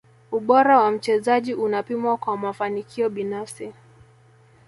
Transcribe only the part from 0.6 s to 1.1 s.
wa